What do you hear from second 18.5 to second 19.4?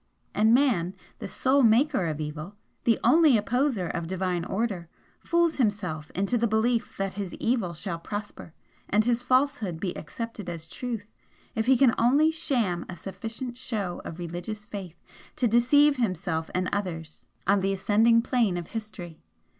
of History.